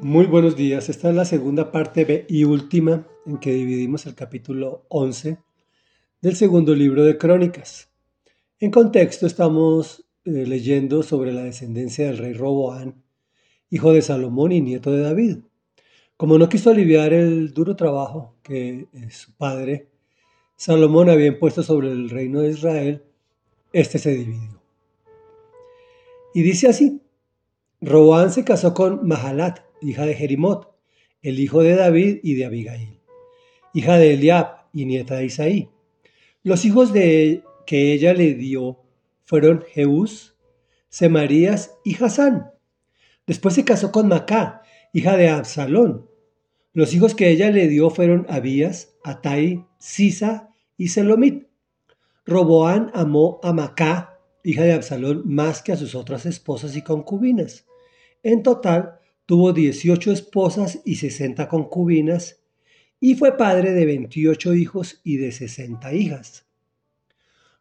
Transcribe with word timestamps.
Muy 0.00 0.26
buenos 0.26 0.56
días. 0.56 0.88
Esta 0.88 1.08
es 1.08 1.14
la 1.14 1.24
segunda 1.24 1.70
parte 1.70 2.26
y 2.28 2.42
última 2.42 3.06
en 3.26 3.38
que 3.38 3.52
dividimos 3.52 4.06
el 4.06 4.16
capítulo 4.16 4.86
11 4.88 5.38
del 6.20 6.34
segundo 6.34 6.74
libro 6.74 7.04
de 7.04 7.16
Crónicas. 7.16 7.88
En 8.58 8.72
contexto 8.72 9.26
estamos 9.26 10.04
eh, 10.24 10.46
leyendo 10.46 11.04
sobre 11.04 11.32
la 11.32 11.44
descendencia 11.44 12.06
del 12.06 12.18
rey 12.18 12.32
Roboán, 12.32 13.04
hijo 13.70 13.92
de 13.92 14.02
Salomón 14.02 14.50
y 14.50 14.60
nieto 14.60 14.90
de 14.90 15.02
David. 15.02 15.38
Como 16.16 16.38
no 16.38 16.48
quiso 16.48 16.70
aliviar 16.70 17.12
el 17.12 17.54
duro 17.54 17.76
trabajo 17.76 18.34
que 18.42 18.88
eh, 18.92 19.10
su 19.10 19.32
padre 19.36 19.90
Salomón 20.56 21.08
había 21.08 21.26
impuesto 21.26 21.62
sobre 21.62 21.92
el 21.92 22.10
reino 22.10 22.40
de 22.40 22.50
Israel, 22.50 23.04
este 23.72 23.98
se 23.98 24.10
dividió. 24.10 24.60
Y 26.34 26.42
dice 26.42 26.68
así, 26.68 27.00
Roboán 27.80 28.32
se 28.32 28.44
casó 28.44 28.74
con 28.74 29.06
Mahalat, 29.06 29.60
hija 29.84 30.06
de 30.06 30.14
Jerimot, 30.14 30.74
el 31.22 31.38
hijo 31.38 31.62
de 31.62 31.74
David 31.74 32.18
y 32.22 32.34
de 32.34 32.44
Abigail, 32.44 33.00
hija 33.72 33.96
de 33.98 34.14
Eliab 34.14 34.66
y 34.72 34.84
nieta 34.86 35.16
de 35.16 35.26
Isaí. 35.26 35.70
Los 36.42 36.64
hijos 36.64 36.92
de 36.92 37.42
que 37.66 37.92
ella 37.92 38.12
le 38.12 38.34
dio 38.34 38.80
fueron 39.24 39.64
Jeús, 39.72 40.36
Semarías 40.88 41.74
y 41.84 42.02
Hasán. 42.02 42.50
Después 43.26 43.54
se 43.54 43.64
casó 43.64 43.90
con 43.90 44.08
Macá, 44.08 44.62
hija 44.92 45.16
de 45.16 45.28
Absalón. 45.28 46.08
Los 46.72 46.92
hijos 46.92 47.14
que 47.14 47.30
ella 47.30 47.50
le 47.50 47.68
dio 47.68 47.90
fueron 47.90 48.26
Abías, 48.28 48.94
Atai, 49.02 49.64
Sisa 49.78 50.50
y 50.76 50.88
Selomit. 50.88 51.46
Roboán 52.26 52.90
amó 52.94 53.40
a 53.42 53.52
Macá, 53.52 54.18
hija 54.42 54.62
de 54.62 54.72
Absalón, 54.72 55.22
más 55.24 55.62
que 55.62 55.72
a 55.72 55.76
sus 55.76 55.94
otras 55.94 56.26
esposas 56.26 56.76
y 56.76 56.82
concubinas. 56.82 57.66
En 58.22 58.42
total, 58.42 58.98
tuvo 59.26 59.52
18 59.52 60.12
esposas 60.12 60.80
y 60.84 60.96
60 60.96 61.48
concubinas, 61.48 62.40
y 63.00 63.14
fue 63.14 63.36
padre 63.36 63.72
de 63.72 63.84
28 63.86 64.54
hijos 64.54 65.00
y 65.04 65.16
de 65.16 65.32
60 65.32 65.92
hijas. 65.94 66.46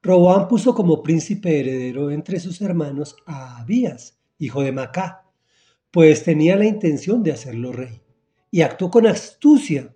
Roboán 0.01 0.47
puso 0.47 0.75
como 0.75 1.01
príncipe 1.01 1.59
heredero 1.59 2.11
entre 2.11 2.39
sus 2.39 2.61
hermanos 2.61 3.15
a 3.25 3.61
Abías, 3.61 4.19
hijo 4.37 4.61
de 4.61 4.71
Macá, 4.71 5.25
pues 5.91 6.23
tenía 6.23 6.55
la 6.55 6.65
intención 6.65 7.23
de 7.23 7.31
hacerlo 7.31 7.71
rey, 7.71 8.01
y 8.51 8.61
actuó 8.61 8.89
con 8.89 9.07
astucia, 9.07 9.95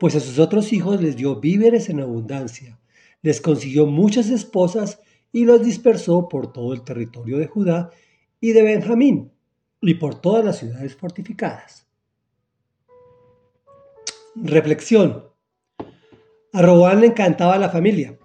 pues 0.00 0.14
a 0.14 0.20
sus 0.20 0.38
otros 0.38 0.72
hijos 0.72 1.00
les 1.02 1.16
dio 1.16 1.40
víveres 1.40 1.88
en 1.88 2.00
abundancia, 2.00 2.80
les 3.22 3.40
consiguió 3.40 3.86
muchas 3.86 4.30
esposas 4.30 5.00
y 5.32 5.44
los 5.44 5.62
dispersó 5.62 6.28
por 6.28 6.52
todo 6.52 6.72
el 6.72 6.82
territorio 6.82 7.38
de 7.38 7.46
Judá 7.46 7.90
y 8.40 8.52
de 8.52 8.62
Benjamín, 8.62 9.32
y 9.80 9.94
por 9.94 10.20
todas 10.20 10.44
las 10.44 10.58
ciudades 10.58 10.96
fortificadas. 10.96 11.86
Reflexión. 14.34 15.30
A 16.52 16.62
Roboán 16.62 17.00
le 17.00 17.08
encantaba 17.08 17.58
la 17.58 17.70
familia. 17.70 18.18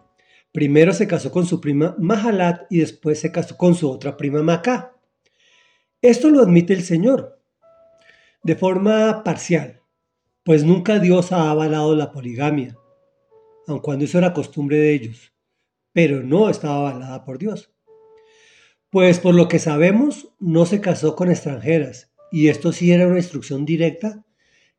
Primero 0.51 0.91
se 0.93 1.07
casó 1.07 1.31
con 1.31 1.45
su 1.45 1.61
prima 1.61 1.95
Mahalat 1.97 2.63
y 2.69 2.79
después 2.79 3.19
se 3.19 3.31
casó 3.31 3.57
con 3.57 3.75
su 3.75 3.89
otra 3.89 4.17
prima 4.17 4.43
Macá. 4.43 4.97
Esto 6.01 6.29
lo 6.29 6.41
admite 6.41 6.73
el 6.73 6.83
Señor, 6.83 7.41
de 8.43 8.55
forma 8.55 9.23
parcial, 9.23 9.81
pues 10.43 10.63
nunca 10.63 10.97
Dios 10.97 11.31
ha 11.31 11.51
avalado 11.51 11.95
la 11.95 12.11
poligamia, 12.11 12.75
aun 13.67 13.79
cuando 13.79 14.05
eso 14.05 14.17
era 14.17 14.33
costumbre 14.33 14.77
de 14.77 14.93
ellos, 14.95 15.31
pero 15.93 16.23
no 16.23 16.49
estaba 16.49 16.89
avalada 16.89 17.23
por 17.23 17.37
Dios. 17.37 17.71
Pues 18.91 19.19
por 19.19 19.33
lo 19.35 19.47
que 19.47 19.57
sabemos, 19.57 20.33
no 20.37 20.65
se 20.65 20.81
casó 20.81 21.15
con 21.15 21.31
extranjeras, 21.31 22.11
y 22.29 22.49
esto 22.49 22.73
sí 22.73 22.91
era 22.91 23.07
una 23.07 23.19
instrucción 23.19 23.63
directa 23.63 24.25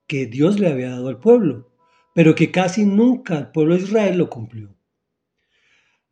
que 0.07 0.27
Dios 0.27 0.61
le 0.61 0.69
había 0.69 0.91
dado 0.91 1.09
al 1.09 1.19
pueblo, 1.19 1.73
pero 2.15 2.35
que 2.35 2.51
casi 2.51 2.85
nunca 2.85 3.39
el 3.39 3.53
pueblo 3.53 3.75
de 3.75 3.85
Israel 3.85 4.19
lo 4.19 4.29
cumplió, 4.29 4.77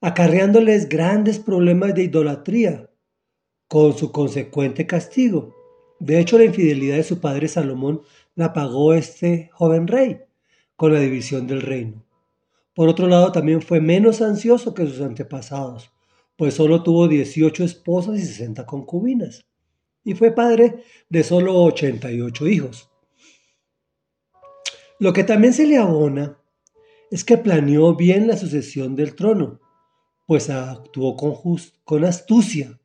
acarreándoles 0.01 0.89
grandes 0.89 1.39
problemas 1.39 1.95
de 1.95 2.05
idolatría, 2.05 2.89
con 3.69 3.95
su 3.95 4.11
consecuente 4.13 4.87
castigo. 4.87 5.55
De 5.99 6.19
hecho, 6.21 6.39
la 6.39 6.45
infidelidad 6.45 6.97
de 6.97 7.03
su 7.03 7.21
padre 7.21 7.49
Salomón 7.49 8.01
la 8.35 8.55
pagó 8.55 8.95
este 8.95 9.51
joven 9.53 9.87
rey 9.87 10.23
con 10.75 10.95
la 10.95 11.01
división 11.01 11.47
del 11.47 11.61
reino. 11.61 12.03
Por 12.75 12.89
otro 12.89 13.09
lado, 13.09 13.31
también 13.31 13.61
fue 13.61 13.83
menos 13.83 14.23
ansioso 14.23 14.73
que 14.73 14.87
sus 14.87 15.03
antepasados, 15.03 15.93
pues 16.41 16.55
solo 16.55 16.83
tuvo 16.83 17.07
18 17.07 17.65
esposas 17.65 18.19
y 18.19 18.23
60 18.23 18.65
concubinas, 18.65 19.45
y 20.03 20.15
fue 20.15 20.35
padre 20.35 20.85
de 21.11 21.23
solo 21.23 21.63
88 21.65 22.49
hijos. 22.49 22.89
Lo 24.99 25.13
que 25.13 25.23
también 25.23 25.53
se 25.53 25.67
le 25.67 25.77
abona 25.77 26.39
es 27.11 27.25
que 27.25 27.37
planeó 27.37 27.95
bien 27.95 28.27
la 28.27 28.39
sucesión 28.39 28.97
del 28.97 29.15
trono, 29.15 29.61
pues 30.27 30.49
actuó 30.49 31.15
con, 31.85 32.07
astucia, 32.07 32.81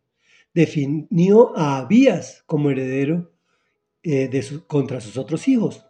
definió 0.53 1.57
a 1.57 1.77
Abías 1.77 2.43
como 2.47 2.71
heredero 2.71 3.31
eh, 4.03 4.29
contra 4.67 4.99
sus 4.99 5.15
otros 5.15 5.47
hijos, 5.47 5.85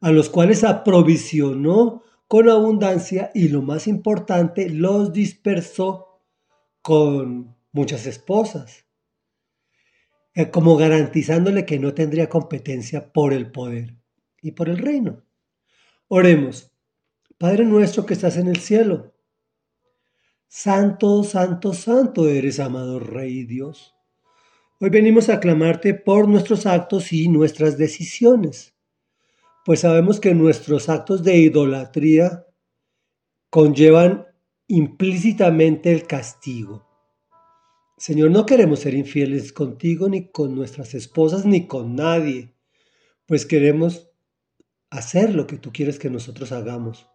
a 0.00 0.12
los 0.12 0.30
cuales 0.30 0.64
aprovisionó 0.64 2.04
con 2.26 2.48
abundancia 2.48 3.30
y 3.34 3.48
lo 3.48 3.60
más 3.60 3.86
importante, 3.86 4.70
los 4.70 5.12
dispersó 5.12 6.11
con 6.82 7.56
muchas 7.72 8.06
esposas, 8.06 8.84
eh, 10.34 10.50
como 10.50 10.76
garantizándole 10.76 11.64
que 11.64 11.78
no 11.78 11.94
tendría 11.94 12.28
competencia 12.28 13.12
por 13.12 13.32
el 13.32 13.50
poder 13.50 13.96
y 14.40 14.52
por 14.52 14.68
el 14.68 14.78
reino. 14.78 15.22
Oremos, 16.08 16.70
Padre 17.38 17.64
nuestro 17.64 18.04
que 18.04 18.14
estás 18.14 18.36
en 18.36 18.48
el 18.48 18.58
cielo, 18.58 19.14
Santo, 20.48 21.24
Santo, 21.24 21.72
Santo 21.72 22.28
eres, 22.28 22.60
amado 22.60 23.00
Rey 23.00 23.44
Dios. 23.44 23.94
Hoy 24.80 24.90
venimos 24.90 25.28
a 25.28 25.34
aclamarte 25.34 25.94
por 25.94 26.28
nuestros 26.28 26.66
actos 26.66 27.12
y 27.12 27.28
nuestras 27.28 27.78
decisiones, 27.78 28.74
pues 29.64 29.80
sabemos 29.80 30.20
que 30.20 30.34
nuestros 30.34 30.88
actos 30.88 31.22
de 31.22 31.38
idolatría 31.38 32.46
conllevan 33.48 34.26
implícitamente 34.72 35.92
el 35.92 36.06
castigo. 36.06 36.88
Señor, 37.98 38.30
no 38.30 38.46
queremos 38.46 38.78
ser 38.78 38.94
infieles 38.94 39.52
contigo, 39.52 40.08
ni 40.08 40.30
con 40.30 40.54
nuestras 40.54 40.94
esposas, 40.94 41.44
ni 41.44 41.66
con 41.66 41.94
nadie, 41.94 42.54
pues 43.26 43.44
queremos 43.44 44.08
hacer 44.88 45.34
lo 45.34 45.46
que 45.46 45.58
tú 45.58 45.74
quieres 45.74 45.98
que 45.98 46.08
nosotros 46.08 46.52
hagamos. 46.52 47.06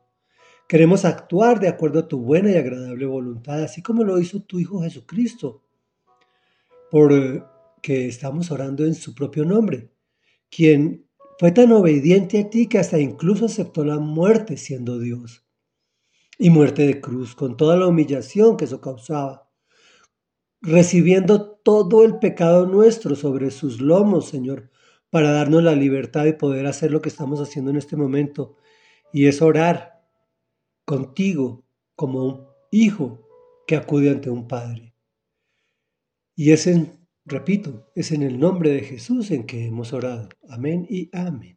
Queremos 0.67 1.03
actuar 1.03 1.59
de 1.59 1.67
acuerdo 1.67 2.01
a 2.01 2.07
tu 2.07 2.19
buena 2.19 2.51
y 2.51 2.57
agradable 2.57 3.07
voluntad, 3.07 3.63
así 3.63 3.81
como 3.81 4.03
lo 4.03 4.19
hizo 4.19 4.43
tu 4.43 4.59
Hijo 4.59 4.83
Jesucristo, 4.83 5.63
porque 6.91 7.41
estamos 7.87 8.51
orando 8.51 8.85
en 8.85 8.93
su 8.93 9.15
propio 9.15 9.45
nombre, 9.45 9.89
quien 10.51 11.07
fue 11.39 11.51
tan 11.51 11.71
obediente 11.71 12.39
a 12.39 12.49
ti 12.51 12.67
que 12.67 12.77
hasta 12.77 12.99
incluso 12.99 13.45
aceptó 13.45 13.83
la 13.83 13.97
muerte 13.97 14.57
siendo 14.57 14.99
Dios 14.99 15.46
y 16.37 16.49
muerte 16.49 16.85
de 16.85 17.01
cruz, 17.01 17.35
con 17.35 17.57
toda 17.57 17.77
la 17.77 17.87
humillación 17.87 18.57
que 18.57 18.65
eso 18.65 18.81
causaba, 18.81 19.49
recibiendo 20.61 21.51
todo 21.63 22.03
el 22.03 22.19
pecado 22.19 22.65
nuestro 22.65 23.15
sobre 23.15 23.51
sus 23.51 23.81
lomos, 23.81 24.27
Señor, 24.27 24.69
para 25.09 25.31
darnos 25.31 25.63
la 25.63 25.75
libertad 25.75 26.25
de 26.25 26.33
poder 26.33 26.65
hacer 26.67 26.91
lo 26.91 27.01
que 27.01 27.09
estamos 27.09 27.39
haciendo 27.39 27.71
en 27.71 27.77
este 27.77 27.95
momento, 27.95 28.57
y 29.13 29.25
es 29.27 29.41
orar 29.41 30.03
contigo 30.85 31.65
como 31.95 32.25
un 32.25 32.47
hijo 32.71 33.27
que 33.65 33.75
acude 33.75 34.09
ante 34.09 34.29
un 34.29 34.47
padre. 34.47 34.93
Y 36.35 36.51
es 36.51 36.67
en, 36.67 37.07
repito, 37.25 37.91
es 37.95 38.11
en 38.11 38.21
el 38.21 38.39
nombre 38.39 38.69
de 38.69 38.81
Jesús 38.81 39.31
en 39.31 39.45
que 39.45 39.65
hemos 39.65 39.91
orado. 39.91 40.29
Amén 40.49 40.85
y 40.89 41.09
amén. 41.11 41.56